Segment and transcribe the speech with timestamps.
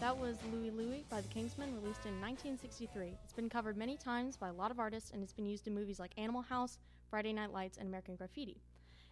[0.00, 3.18] That was Louie Louie by the Kingsmen, released in 1963.
[3.22, 5.74] It's been covered many times by a lot of artists, and it's been used in
[5.74, 6.78] movies like Animal House,
[7.10, 8.62] Friday Night Lights, and American Graffiti.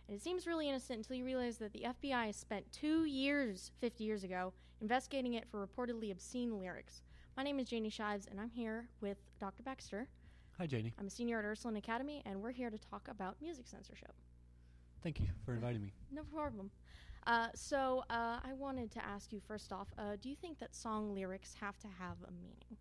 [0.08, 3.70] And it seems really innocent until you realize that the FBI has spent two years,
[3.82, 7.02] 50 years ago, investigating it for reportedly obscene lyrics.
[7.36, 9.62] My name is Janie Shives, and I'm here with Dr.
[9.62, 10.08] Baxter.
[10.56, 10.94] Hi, Janie.
[10.98, 14.14] I'm a senior at Ursuline Academy, and we're here to talk about music censorship.
[15.02, 15.92] Thank you for inviting me.
[16.10, 16.70] No problem.
[17.28, 20.74] Uh, so uh, I wanted to ask you first off, uh, do you think that
[20.74, 22.78] song lyrics have to have a meaning?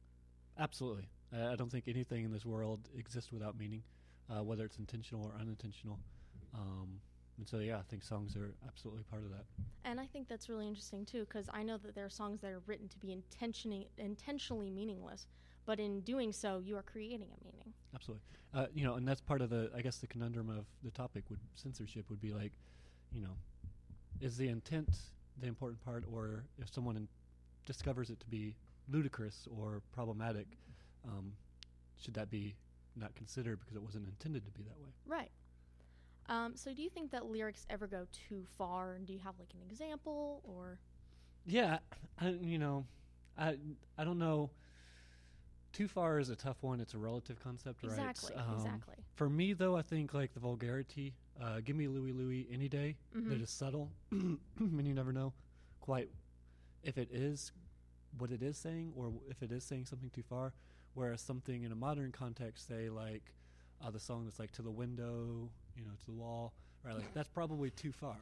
[0.58, 1.10] Absolutely.
[1.34, 3.84] I I don't think anything in this world exists without meaning,
[4.30, 6.00] uh, whether it's intentional or unintentional.
[6.54, 7.02] Um,
[7.38, 9.44] and so, yeah, I think songs are absolutely part of that.
[9.84, 12.52] And I think that's really interesting too, because I know that there are songs that
[12.52, 15.28] are written to be intentionally intentionally meaningless,
[15.66, 17.74] but in doing so, you are creating a meaning.
[17.94, 18.24] Absolutely.
[18.54, 21.26] Uh, you know, and that's part of the, I guess, the conundrum of the topic
[21.30, 22.54] would censorship would be like,
[23.12, 23.36] you know,
[24.22, 24.90] is the intent
[25.40, 27.08] the important part, or if someone in,
[27.66, 28.56] discovers it to be
[28.90, 30.48] ludicrous or problematic,
[31.06, 31.34] um,
[32.02, 32.56] should that be
[32.96, 34.90] not considered because it wasn't intended to be that way?
[35.06, 35.32] Right.
[36.30, 38.94] Um, so, do you think that lyrics ever go too far?
[38.94, 40.80] And do you have like an example or?
[41.46, 41.80] Yeah,
[42.20, 42.86] I, you know,
[43.38, 43.58] I
[43.98, 44.50] I don't know.
[45.72, 46.80] Too far is a tough one.
[46.82, 47.92] It's a relative concept, right?
[47.92, 48.34] Exactly.
[48.36, 48.96] Um, exactly.
[49.14, 51.14] For me, though, I think like the vulgarity.
[51.42, 52.96] Uh, give me Louie Louie any day.
[53.16, 53.30] Mhm.
[53.30, 54.40] That is subtle, and
[54.88, 55.34] you never know
[55.82, 56.10] quite
[56.84, 57.52] if it is
[58.18, 60.54] what it is saying, or if it is saying something too far.
[60.96, 63.34] Whereas something in a modern context, say like
[63.86, 66.96] uh, the song that's like to the window, you know, to the wall, right?
[66.96, 68.18] Like that's probably too far,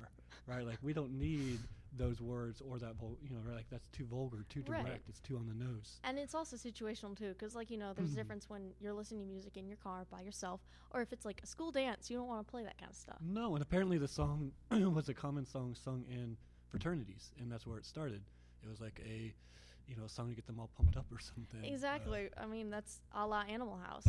[0.45, 0.65] right?
[0.67, 1.59] Like we don't need
[1.97, 3.55] those words or that, vul- you know, right?
[3.55, 4.83] Like that's too vulgar, too Right.
[4.83, 5.07] direct.
[5.09, 5.99] It's too on the nose.
[6.03, 8.17] And it's also situational too, because like you know, there's a Mhm.
[8.17, 10.61] difference when you're listening to music in your car by yourself,
[10.91, 12.95] or if it's like a school dance, you don't want to play that kind of
[12.97, 13.17] stuff.
[13.21, 16.37] No, and apparently the song was a common song sung in
[16.69, 18.21] fraternities, and that's where it started.
[18.63, 19.33] It was like a,
[19.87, 21.59] you know, song to get them all pumped up or something.
[21.63, 22.29] Uh, Exactly.
[22.37, 24.05] I mean, that's a la Animal House.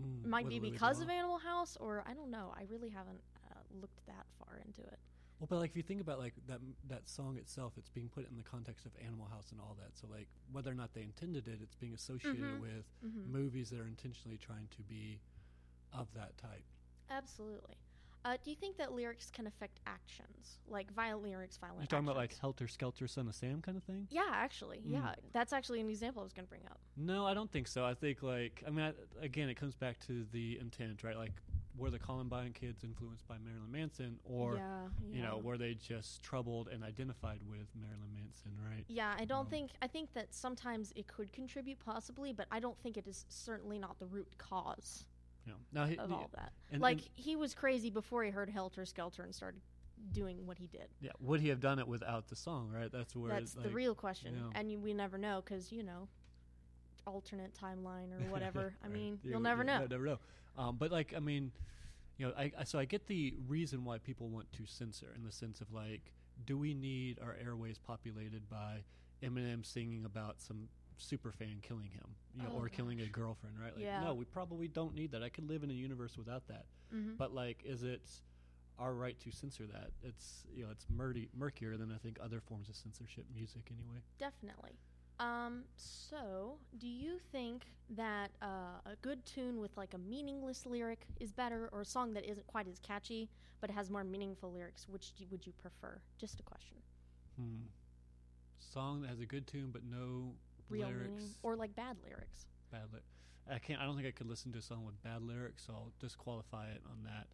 [0.00, 2.52] mm, Might be because of Animal House, or I don't know.
[2.56, 4.98] I really haven't uh, looked that far into it.
[5.38, 8.28] Well, but like if you think about like that that song itself, it's being put
[8.28, 9.96] in the context of Animal House and all that.
[9.96, 12.60] So like whether or not they intended it, it's being associated Mhm.
[12.60, 15.20] with hmm movies that are intentionally trying to be
[15.92, 16.64] of that type.
[17.10, 17.74] Absolutely.
[18.24, 21.80] Uh, do you think that lyrics can affect actions, like violent lyrics, violent?
[21.82, 22.40] You're talking about like actions?
[22.40, 24.08] Helter Skelter, Son of Sam kind of thing?
[24.10, 24.90] Yeah, actually, Mm.
[24.92, 25.14] yeah.
[25.32, 26.80] That's actually an example I was going to bring up.
[26.96, 27.84] No, I don't think so.
[27.84, 31.16] I think like I mean, I, again, it comes back to the intent, right?
[31.16, 31.34] Like
[31.76, 36.22] were the Columbine kids influenced by Marilyn Manson, or yeah, you know, were they just
[36.22, 38.84] troubled and identified with Marilyn Manson, right?
[38.88, 39.70] Yeah, I don't Um, think.
[39.82, 43.78] I think that sometimes it could contribute, possibly, but I don't think it is certainly
[43.78, 45.04] not the root cause
[45.44, 46.52] You know, now he, of all that.
[46.70, 49.60] and- like and- he was crazy before he heard Helter Skelter and started
[50.12, 50.88] doing what he did.
[51.00, 52.90] yeah, would he have done it without the song, right?
[52.92, 54.58] That's where That's the like, real question, yeah.
[54.58, 56.08] and you, we never know because you know,
[57.06, 58.74] alternate timeline or whatever.
[58.84, 59.86] I mean, You- you'll never know.
[59.88, 60.18] Never know.
[60.58, 61.52] Um, but like, I mean,
[62.18, 65.22] you know, I, I so I get the reason why people want to censor in
[65.24, 66.12] the sense of like,
[66.46, 68.84] do we need our airways populated by
[69.22, 70.68] Eminem singing about some
[70.98, 73.74] super fan killing him, you know, Oh, or killing a girlfriend, right?
[73.74, 74.00] Like, Yeah.
[74.00, 75.22] no, we probably don't need that.
[75.22, 76.64] I could live in a universe without that.
[76.90, 78.00] hmm But like, is it
[78.78, 79.90] our right to censor that?
[80.02, 84.00] It's you know, it's murdy, murkier than I think other forms of censorship, music anyway.
[84.18, 84.72] Definitely.
[85.18, 91.06] Um, so, do you think that uh, a good tune with like a meaningless lyric
[91.20, 93.28] is better, or a song that isn't quite as catchy
[93.60, 94.86] but has more meaningful lyrics?
[94.88, 96.00] Which do, would you prefer?
[96.18, 96.76] Just a question.
[97.38, 97.66] Hmm.
[98.58, 100.34] Song that has a good tune but no
[100.68, 101.08] Real lyrics.
[101.08, 102.46] meaning, or like bad lyrics?
[102.70, 103.80] bad ly- I can't.
[103.80, 106.66] I don't think I could listen to a song with bad lyrics, so I'll disqualify
[106.70, 107.28] it on that.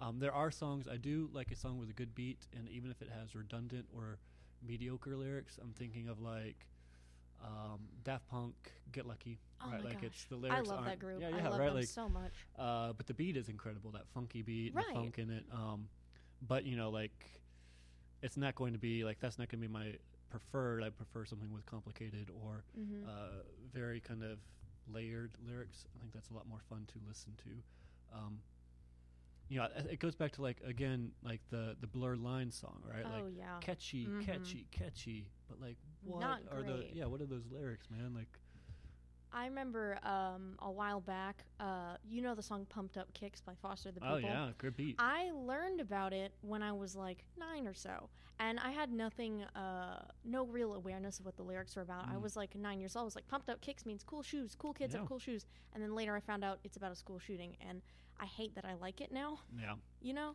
[0.00, 2.88] Um, there are songs I do like a song with a good beat, and even
[2.92, 4.18] if it has redundant or
[4.64, 6.68] mediocre lyrics, I'm thinking of like
[7.44, 8.54] um, Daft Punk,
[8.92, 10.10] "Get Lucky." Oh right, my like gosh.
[10.10, 10.68] it's the I lyrics.
[10.68, 11.20] love that group.
[11.20, 11.66] Yeah, I yeah, love right.
[11.66, 12.32] them Like, so much.
[12.58, 13.90] uh, but the beat is incredible.
[13.92, 14.84] That funky beat, Right.
[14.88, 15.44] the funk in it.
[15.52, 15.88] Um,
[16.46, 17.12] but you know, like,
[18.22, 19.94] it's not going to be like that's not going to be my
[20.30, 20.82] preferred.
[20.82, 23.42] I prefer something with complicated or hmm uh,
[23.72, 24.38] very kind of
[24.92, 25.84] layered lyrics.
[25.96, 28.16] I think that's a lot more fun to listen to.
[28.16, 28.38] Um,
[29.48, 33.04] you know, it- goes back to like again, like the the blurred line song, right?
[33.06, 33.58] oh like yeah.
[33.60, 34.24] catchy, Mhm.
[34.24, 35.28] catchy, catchy.
[35.48, 37.04] But like, what Not are the yeah?
[37.06, 38.14] What are those lyrics, man?
[38.14, 38.28] Like,
[39.32, 41.44] I remember um, a while back.
[41.60, 44.14] Uh, you know the song "Pumped Up Kicks" by Foster the People.
[44.16, 44.96] oh yeah, good beat.
[44.98, 48.08] I learned about it when I was like nine or so,
[48.40, 52.08] and I had nothing, uh, no real awareness of what the lyrics were about.
[52.08, 52.22] I Mm.
[52.22, 53.02] was like nine years old.
[53.02, 54.54] I was like, "Pumped up kicks means cool shoes.
[54.56, 55.00] Cool kids Yeah.
[55.00, 57.82] have cool shoes." And then later, I found out it's about a school shooting, and
[58.18, 59.40] I hate that I like it now.
[59.56, 60.34] yeah, You know?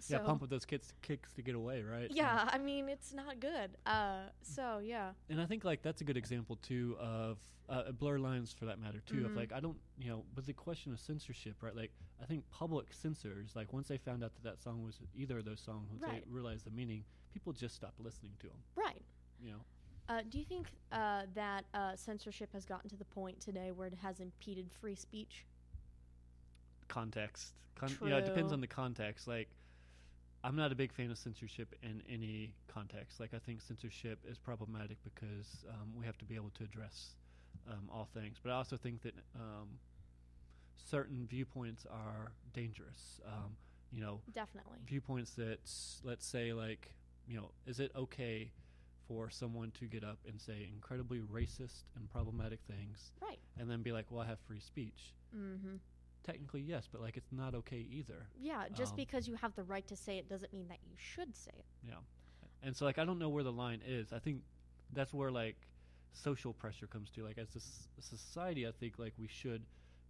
[0.00, 2.08] So, yeah, pump with those kicks, kicks to get away, right?
[2.10, 3.76] Yeah, I mean it's not good.
[3.86, 5.12] Uh, so yeah.
[5.28, 8.78] and I think like that's a good example too of uh, blur lines for that
[8.78, 9.24] matter too.
[9.26, 9.36] Of Mhm.
[9.36, 11.74] like I don't, you know, with the question of censorship, right?
[11.76, 11.90] Like
[12.22, 15.44] I think public censors, like once they found out that that song was either of
[15.44, 16.24] those songs, once Right.
[16.24, 18.58] they realized the meaning, people just stopped listening to them.
[18.76, 19.02] Right.
[19.40, 19.60] You know,
[20.08, 23.86] Uh, do you think uh, that uh, censorship has gotten to the point today where
[23.88, 25.44] it has impeded free speech?
[26.88, 27.54] context.
[27.74, 29.28] Con- you know, it depends on the context.
[29.28, 29.48] Like,
[30.44, 33.18] I'm not a big fan of censorship in any context.
[33.20, 37.16] Like, I think censorship is problematic because um, we have to be able to address
[37.68, 38.38] um, all things.
[38.42, 39.68] But I also think that um,
[40.76, 43.20] certain viewpoints are dangerous.
[43.26, 43.56] Um,
[43.92, 44.78] you know, Definitely.
[44.86, 45.58] viewpoints that,
[46.04, 46.92] let's say, like,
[47.26, 48.50] you know, is it okay
[49.08, 53.38] for someone to get up and say incredibly racist and problematic things Right.
[53.58, 55.14] and then be like, well, I have free speech?
[55.34, 55.76] Mm-hmm.
[56.24, 58.26] Technically, yes, but like it's not okay either.
[58.40, 58.68] Yeah.
[58.74, 61.34] Just Um, because you have the right to say it doesn't mean that you should
[61.34, 61.64] say it.
[61.86, 61.94] Yeah.
[62.62, 64.12] And so like I don't know where the line is.
[64.12, 64.42] I think
[64.92, 65.56] that's where like
[66.12, 67.24] social pressure comes to.
[67.24, 69.62] Like as a s- society, I think like we should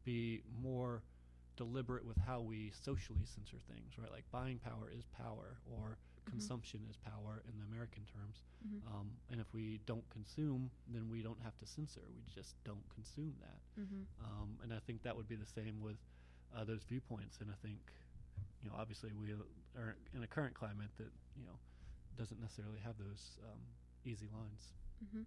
[0.04, 1.02] be more
[1.56, 4.10] deliberate with how we socially censor things, right?
[4.10, 5.98] Like buying power is power or.
[6.30, 8.42] Consumption is power in the American terms.
[8.66, 8.86] Mhm.
[8.86, 12.02] Um, and if we don't consume, then we don't have to censor.
[12.14, 13.80] We just don't consume that.
[13.80, 14.02] Mm-hmm.
[14.24, 15.98] Um, and I think that would be the same with
[16.54, 17.40] uh, those viewpoints.
[17.40, 17.78] And I think,
[18.62, 19.32] you know, obviously we
[19.76, 21.58] are in a current climate that you know
[22.16, 23.60] doesn't necessarily have those um,
[24.04, 24.72] easy lines.
[25.04, 25.22] Mm-hmm.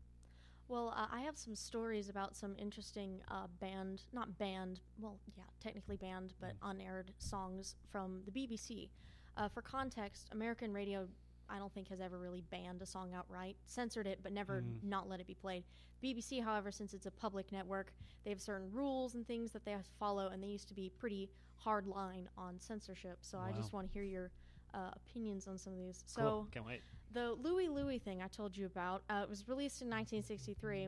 [0.67, 5.43] Well, uh, I have some stories about some interesting uh, banned, not banned, well, yeah,
[5.59, 8.89] technically banned, but unaired songs from the BBC.
[9.37, 11.07] Uh, for context, American radio,
[11.49, 14.83] I don't think has ever really banned a song outright, censored it, but never Mhm.
[14.83, 15.63] not let it be played.
[16.01, 17.93] BBC, however, since it's a public network,
[18.23, 20.73] they have certain rules and things that they have to follow, and they used to
[20.73, 23.19] be pretty hard line on censorship.
[23.21, 24.31] So I just want to hear your
[24.73, 26.01] uh, opinions on some of these.
[26.07, 26.21] So.
[26.21, 26.47] cool.
[26.51, 26.81] Can't wait.
[27.11, 30.87] The Louie Louie thing I told you about, uh, it was released in 1963,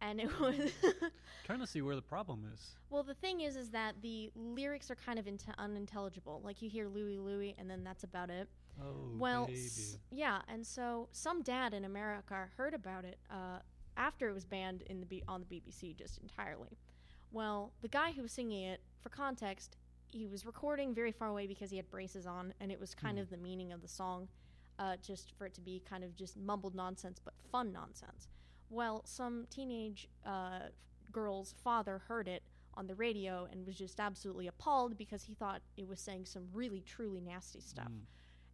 [0.00, 0.56] and it was
[1.44, 2.74] Trying to see where the problem is.
[2.90, 3.02] well.
[3.02, 6.40] The thing is, is that the lyrics are kind of inte- unintelligible.
[6.44, 8.48] Like you hear Louie Louie, and then that's about it.
[8.82, 9.58] Oh, well, baby.
[9.66, 13.58] s- yeah, and so some dad in America heard about it uh,
[13.96, 16.76] after it was banned in the B- on the BBC just entirely.
[17.30, 19.76] Well, the guy who was singing it, for context,
[20.06, 23.18] he was recording very far away because he had braces on, and it was kind
[23.18, 23.22] Hmm.
[23.22, 24.28] of the meaning of the song,
[24.78, 28.28] uh, just for it to be kind of just mumbled nonsense, but fun nonsense.
[28.70, 30.68] Well, some teenage uh,
[31.12, 32.42] girl's father heard it
[32.76, 36.48] on the radio and was just absolutely appalled because he thought it was saying some
[36.52, 37.86] really truly nasty stuff.
[37.86, 38.00] Mm.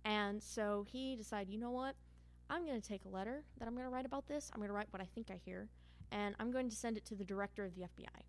[0.05, 1.95] And so he decided, you know what?
[2.49, 4.51] I'm going to take a letter that I'm going to write about this.
[4.53, 5.69] I'm going to write what I think I hear,
[6.11, 8.23] and I'm going to send it to the director of the FBI.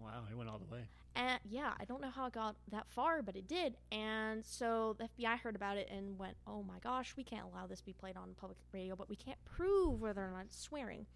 [0.00, 0.84] Wow, it went all the way.
[1.14, 3.76] And yeah, I don't know how it got that far, but it did.
[3.92, 7.66] And so the FBI heard about it and went, "Oh my gosh, we can't allow
[7.66, 10.58] this to be played on public radio, but we can't prove whether or not it's
[10.58, 11.06] swearing."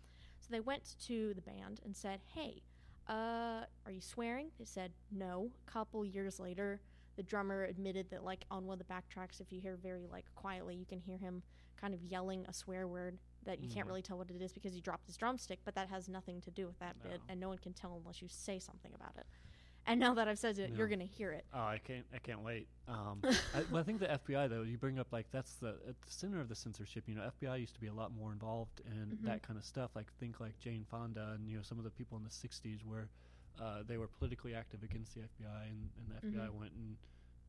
[0.41, 2.63] So they went to the band and said, "Hey,
[3.09, 6.81] uh, are you swearing?" They said, "No." A couple years later,
[7.17, 10.27] the drummer admitted that, like on one of the backtracks, if you hear very like
[10.35, 11.43] quietly, you can hear him
[11.77, 13.91] kind of yelling a swear word that you can't Mhm.
[13.91, 16.51] really tell what it is because he dropped his drumstick, but that has nothing to
[16.51, 19.27] do with that bit, and no one can tell unless you say something about it.
[19.87, 21.45] And now that I've said it, you're gonna hear it.
[21.53, 22.07] Oh, I can't.
[22.15, 22.69] I can't wait.
[22.89, 23.21] Um,
[23.55, 24.63] I, well, I think the FBI though.
[24.63, 27.07] You bring up like that's the at the center of the censorship.
[27.07, 29.23] You know, FBI used to be a lot more involved in Mhm.
[29.25, 29.95] that kind of stuff.
[29.95, 32.83] Like think like Jane Fonda and you know some of the people in the '60s
[32.85, 33.09] where
[33.61, 36.59] uh, they were politically active against the FBI, and, and the FBI Mhm.
[36.59, 36.97] went and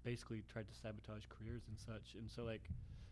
[0.04, 2.14] basically tried to sabotage careers and such.
[2.16, 2.70] And so like,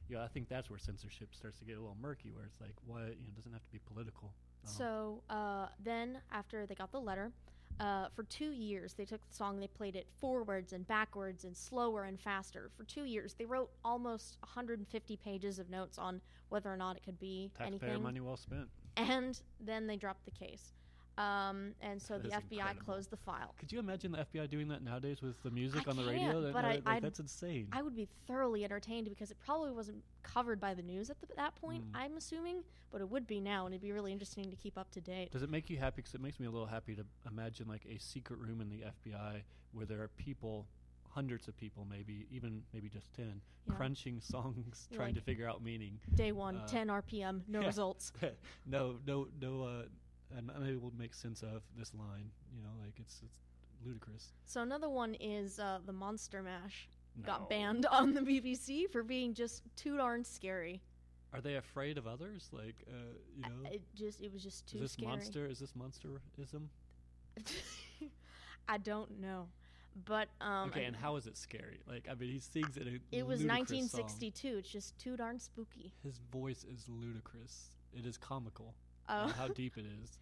[0.10, 2.60] you know, I think that's where censorship starts to get a little murky, where it's
[2.60, 4.33] like, what you know, it doesn't have to be political.
[4.65, 7.31] So uh, then, after they got the letter,
[7.79, 11.55] uh, for two years they took the song, they played it forwards and backwards and
[11.55, 12.69] slower and faster.
[12.77, 17.03] For two years, they wrote almost 150 pages of notes on whether or not it
[17.03, 18.03] could be taxpayer anything.
[18.03, 18.69] money well spent.
[18.95, 20.74] And then they dropped the case.
[21.17, 22.82] Um, and so That the FBI incredible.
[22.86, 23.53] closed the file.
[23.60, 26.41] Could you imagine the FBI doing that nowadays with the music I on the radio?
[26.41, 27.67] That- but no, I, like, that's insane.
[27.72, 31.27] I would be thoroughly entertained because it probably wasn't covered by the news at the,
[31.36, 31.96] that point, Mm.
[32.00, 34.89] I'm assuming, but it would be now, and it'd be really interesting to keep up
[34.91, 35.32] to date.
[35.32, 35.98] Does it make you happy?
[35.98, 38.84] Because it makes me a little happy to imagine like a secret room in the
[38.84, 39.41] FBI
[39.74, 40.65] where there are people,
[41.10, 43.75] hundreds of people, maybe even maybe just ten, Yeah.
[43.75, 46.00] crunching songs, You're trying to figure out meaning.
[46.15, 47.67] Day one, Uh, 10 RPM, no yeah.
[47.67, 48.12] results.
[48.65, 49.63] no, no, no.
[49.63, 49.84] Uh,
[50.38, 52.30] I'm unable to make sense of this line.
[52.56, 53.40] You know, like it's it's
[53.86, 54.34] ludicrous.
[54.46, 56.88] So another one is uh, the Monster Mash
[57.18, 57.25] No.
[57.25, 60.82] got banned on the BBC for being just too darn scary.
[61.34, 62.50] Are they afraid of others?
[62.52, 62.94] Like, uh,
[63.36, 64.84] you I- know, It just it was just too scary.
[64.86, 65.08] is this scary.
[65.10, 65.46] monster?
[65.48, 66.68] Is this monsterism?
[68.68, 69.48] I don't know.
[70.06, 71.80] But um, okay, and how is it scary?
[71.88, 74.00] Like, I mean, he sings it in a it was ludicrous song.
[74.02, 74.58] 1962.
[74.58, 75.94] It's just too darn spooky.
[76.04, 77.70] His voice is ludicrous.
[77.96, 78.74] It is comical.
[79.07, 80.17] Uh, uh, how deep it is.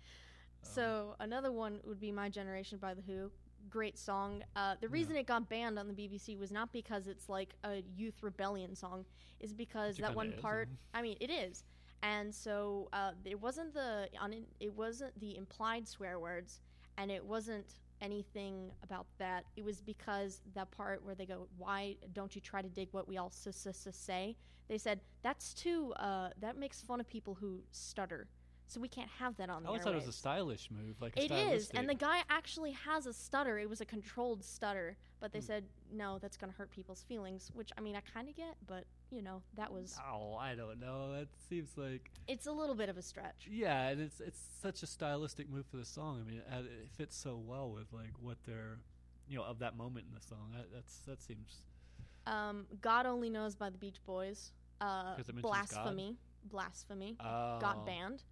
[0.63, 3.31] Um, So another one would be "My Generation" by the Who.
[3.69, 4.43] Great song.
[4.55, 4.93] Uh, the Yeah.
[4.93, 8.75] reason it got banned on the BBC was not because it's like a youth rebellion
[8.75, 9.05] song,
[9.39, 10.67] is because that one is, part.
[10.67, 10.77] um.
[10.95, 11.63] I mean, it is,
[12.01, 16.59] and so uh, it wasn't the on it wasn't the implied swear words,
[16.97, 19.45] and it wasn't anything about that.
[19.55, 23.07] It was because that part where they go, "Why don't you try to dig what
[23.07, 24.37] we all s- s- s- say?"
[24.69, 25.93] They said that's too.
[25.97, 28.27] Uh, that makes fun of people who stutter.
[28.71, 29.67] So we can't have that on the.
[29.67, 31.01] I always thought it was a stylish move.
[31.01, 33.59] Like It is, and the guy actually has a stutter.
[33.59, 35.45] It was a controlled stutter, but they Hmm.
[35.45, 37.51] said no, that's going to hurt people's feelings.
[37.53, 40.79] Which I mean, I kind of get, but you know, that was Oh, I don't
[40.79, 41.11] know.
[41.11, 43.49] That seems like it's a little bit of a stretch.
[43.51, 46.23] yeah, and it's it's such a stylistic move for the song.
[46.25, 48.77] I mean, it, it fits so well with like what they're,
[49.27, 50.53] you know, of that moment in the song.
[50.55, 51.65] That, that's that seems
[52.25, 54.53] Um, God only knows by the Beach Boys.
[54.79, 55.41] Uh, mentions God?
[55.41, 58.23] blasphemy, blasphemy uh, got banned.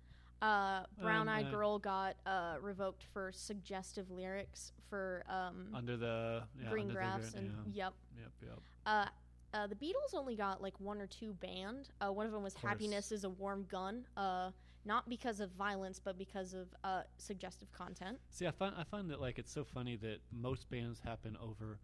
[0.41, 6.43] Uh, Brown Eyed uh, Girl got uh, revoked for suggestive lyrics for um, under the
[6.61, 7.85] yeah, green under the and yeah.
[7.85, 7.93] yep.
[8.17, 8.59] yep, yep.
[8.85, 9.05] Uh,
[9.53, 11.89] uh, the Beatles only got like one or two banned.
[11.99, 14.51] Uh, one of them was Of "Happiness Is a Warm Gun," uh,
[14.85, 18.19] not because of violence, but because of uh, suggestive content.
[18.29, 21.79] See, I find I find that like it's so funny that most bans happen over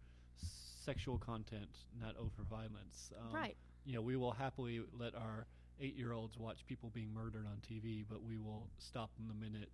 [0.84, 1.70] sexual content,
[2.00, 3.10] not over violence.
[3.18, 3.56] Um, right.
[3.84, 5.46] You know, we will happily let our
[5.80, 9.70] eight-year-olds watch people being murdered on TV, but we will stop them the minute.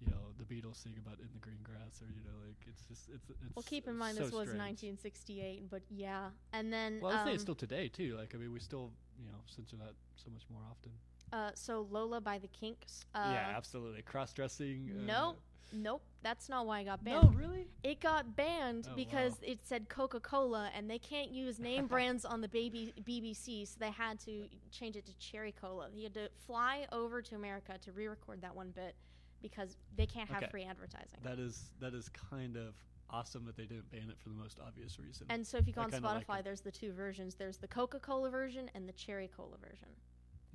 [0.00, 2.84] You know, the Beatles sing about "In the Green Grass," or you know, like it's
[2.84, 3.24] just it's.
[3.30, 4.82] it's Well, keep in mind so this was strange.
[4.98, 8.16] 1968, but yeah, and then Well, I say um, it's still today too.
[8.18, 10.92] Like, I mean, we still you know censor that so much more often.
[11.34, 13.04] Uh, so Lola by the Kinks.
[13.14, 14.02] Uh, yeah, absolutely.
[14.02, 14.90] Cross-dressing.
[14.94, 15.36] Uh, no,
[15.72, 17.24] nope, that's not why it got banned.
[17.24, 17.66] No, really.
[17.82, 19.38] It got banned Oh, because wow.
[19.52, 23.74] it said Coca Cola, and they can't use name brands on the baby BBC, so
[23.80, 25.88] they had to change it to Cherry Cola.
[25.92, 28.94] He had to fly over to America to re-record that one bit
[29.42, 30.50] because they can't have Okay.
[30.50, 31.18] free advertising.
[31.22, 32.74] That is that is kind of
[33.10, 35.26] awesome that they didn't ban it for the most obvious reason.
[35.28, 37.34] and so if you go I on Spotify, like there's the two versions.
[37.34, 39.88] There's the Coca Cola version and the Cherry Cola version.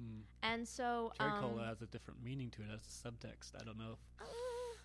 [0.01, 0.21] Mm.
[0.43, 3.51] And so, Cherry um, cola has a different meaning to it as a subtext.
[3.59, 3.97] I don't know.
[4.19, 4.25] If, uh,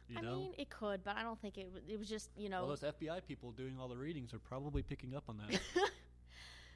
[0.08, 0.36] you I know?
[0.36, 1.72] mean, it could, but I don't think it.
[1.72, 2.66] w- It was just you know.
[2.66, 5.60] well, those FBI people doing all the readings are probably picking up on that.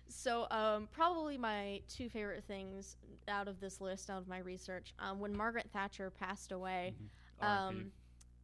[0.09, 2.97] so um, probably my two favorite things
[3.29, 7.09] out of this list, out of my research, um, when Margaret Thatcher passed away, Mhm.
[7.47, 7.93] Um,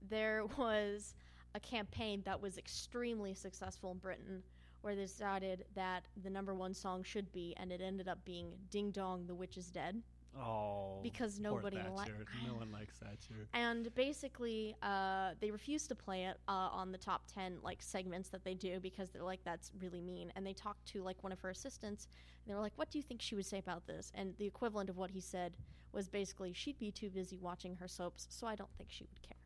[0.09, 1.15] there was
[1.55, 4.43] a campaign that was extremely successful in Britain,
[4.85, 8.53] where they decided that the number one song should be, and it ended up being
[8.71, 10.03] "Ding Dong, the Witch is Dead,"
[10.39, 12.27] oh, because nobody li- Thatcher.
[12.47, 13.49] no one likes Thatcher.
[13.55, 18.29] and basically uh, they refused to play it uh, on the top 10 like segments
[18.29, 21.33] that they do because they're like that's really mean and they talked to like one
[21.33, 22.07] of her assistants
[22.45, 24.47] and they were like what do you think she would say about this and the
[24.47, 25.57] equivalent of what he said
[25.93, 29.23] was basically she'd be too busy watching her soaps so i don't think she would
[29.23, 29.39] care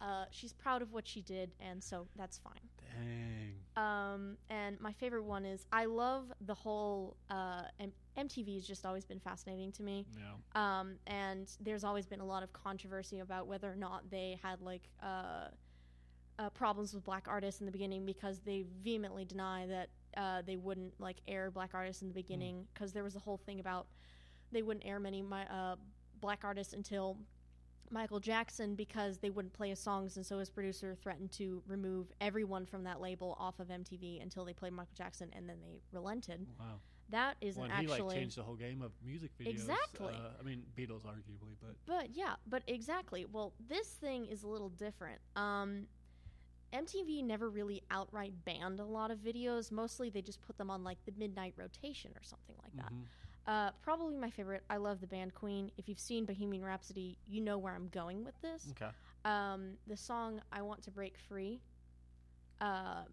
[0.00, 3.47] uh, she's proud of what she did and so that's fine Dang.
[3.78, 8.84] Um, and my favorite one is I love the whole uh, M- MTV has just
[8.84, 10.04] always been fascinating to me.
[10.16, 10.80] Yeah.
[10.80, 14.60] Um, and there's always been a lot of controversy about whether or not they had
[14.60, 15.48] like uh,
[16.38, 20.56] uh, problems with black artists in the beginning because they vehemently deny that uh, they
[20.56, 23.86] wouldn't like air black artists in the beginning because there was a whole thing about
[24.50, 25.76] they wouldn't air many my, uh,
[26.20, 27.16] black artists until
[27.90, 32.12] Michael Jackson because they wouldn't play his songs, and so his producer threatened to remove
[32.20, 35.80] everyone from that label off of MTV until they played Michael Jackson, and then they
[35.92, 36.46] relented.
[36.58, 36.80] Wow.
[37.10, 39.48] That isn't Well, and he actually like changed the whole game of music videos.
[39.48, 40.14] Exactly.
[40.14, 43.24] Uh, I mean, Beatles arguably, but But yeah, but exactly.
[43.24, 45.20] Well, this thing is a little different.
[45.34, 45.86] Um,
[46.72, 49.72] MTV never really outright banned a lot of videos.
[49.72, 52.92] Mostly they just put them on like the midnight rotation or something like that.
[52.92, 53.04] mhm.
[53.48, 54.62] Uh, probably my favorite.
[54.68, 55.70] I love the band Queen.
[55.78, 58.72] If you've seen Bohemian Rhapsody, you know where I'm going with this.
[58.72, 58.92] okay.
[59.24, 61.60] Um, the song "I Want to Break Free."
[62.60, 63.04] Uh,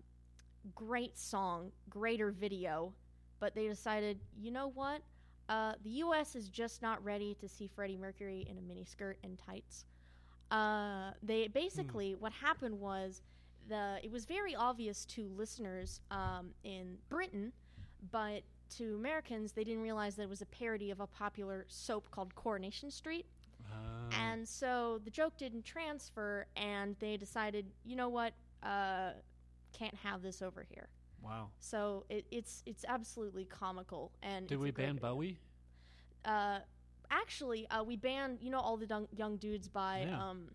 [0.73, 2.91] great song, greater video,
[3.39, 5.01] but they decided, you know what?
[5.47, 6.35] Uh, the U.S.
[6.35, 9.85] is just not ready to see Freddie Mercury in a miniskirt and tights.
[10.51, 13.21] Uh, they basically what happened was
[13.69, 17.53] the it was very obvious to listeners um, in Britain,
[18.11, 18.41] but
[18.77, 22.34] to Americans they didn't realize that it was a parody of a popular soap called
[22.36, 23.25] Coronation Street.
[23.72, 29.12] Um, And so the joke didn't transfer, and they decided, you know what, uh,
[29.74, 30.88] can't have this over here.
[31.22, 31.50] wow.
[31.60, 34.12] So it, it's it's absolutely comical.
[34.22, 34.98] And Did we ban.
[34.98, 35.39] Bowie?
[36.24, 36.60] Uh,
[37.10, 40.29] actually, uh, we banned you know all the young, young dudes by Yeah.
[40.29, 40.51] um,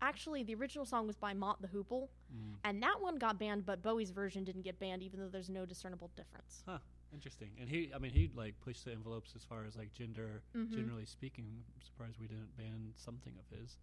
[0.00, 2.56] actually, the original song was by Mott the Hoople, Mm.
[2.64, 5.64] and that one got banned, but Bowie's version didn't get banned, even though there's no
[5.64, 6.62] discernible difference.
[6.66, 6.78] Huh.
[7.12, 7.50] Interesting.
[7.60, 10.72] And he, I mean, he like pushed the envelopes as far as like gender, Mhm.
[10.74, 11.64] generally speaking.
[11.74, 13.76] I'm surprised we didn't ban something of his.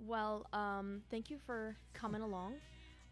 [0.00, 2.54] Well, um, thank you for coming along.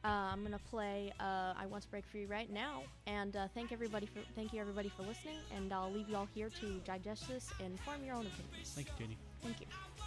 [0.04, 3.72] Uh, I'm gonna play uh, "I Want to Break Free" right now, and uh, thank
[3.72, 5.38] everybody for thank you everybody for listening.
[5.50, 8.72] And I'll leave you all here to digest this and form your own opinions.
[8.74, 9.18] Thank you, Jenny.
[9.42, 9.97] Thank you.